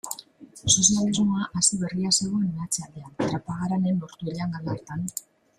Sozialismoa 0.75 1.45
hasi 1.61 1.79
berria 1.83 2.15
zegoen 2.15 2.49
meatze-aldean, 2.55 3.15
Trapagaranen, 3.23 4.03
Ortuellan, 4.09 4.57
Gallartan. 4.57 5.09